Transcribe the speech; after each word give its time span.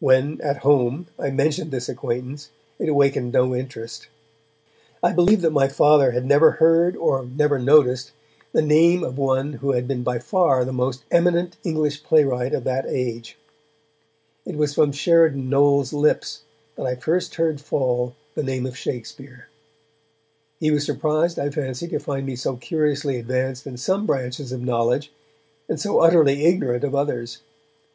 When, 0.00 0.40
at 0.40 0.62
home, 0.64 1.08
I 1.18 1.28
mentioned 1.28 1.70
this 1.70 1.86
acquaintance, 1.90 2.48
it 2.78 2.88
awakened 2.88 3.34
no 3.34 3.54
interest. 3.54 4.08
I 5.02 5.12
believe 5.12 5.42
that 5.42 5.50
my 5.52 5.68
Father 5.68 6.12
had 6.12 6.24
never 6.24 6.52
heard, 6.52 6.96
or 6.96 7.26
never 7.26 7.58
noticed, 7.58 8.12
the 8.52 8.62
name 8.62 9.04
of 9.04 9.18
one 9.18 9.52
who 9.60 9.72
had 9.72 9.86
been 9.86 10.02
by 10.02 10.18
far 10.18 10.64
the 10.64 10.72
most 10.72 11.04
eminent 11.10 11.58
English 11.62 12.04
playwright 12.04 12.54
of 12.54 12.64
that 12.64 12.86
age. 12.88 13.36
It 14.46 14.56
was 14.56 14.72
from 14.74 14.92
Sheridan 14.92 15.50
Knowles' 15.50 15.92
lips 15.92 16.44
that 16.76 16.86
I 16.86 16.94
first 16.94 17.34
heard 17.34 17.60
fall 17.60 18.14
the 18.34 18.42
name 18.42 18.64
of 18.64 18.78
Shakespeare. 18.78 19.50
He 20.58 20.70
was 20.70 20.86
surprised, 20.86 21.38
I 21.38 21.50
fancy, 21.50 21.86
to 21.88 21.98
find 21.98 22.24
me 22.24 22.34
so 22.36 22.56
curiously 22.56 23.18
advanced 23.18 23.66
in 23.66 23.76
some 23.76 24.06
branches 24.06 24.52
of 24.52 24.62
knowledge, 24.64 25.12
and 25.68 25.78
so 25.78 25.98
utterly 26.00 26.46
ignorant 26.46 26.82
of 26.82 26.94
others. 26.94 27.42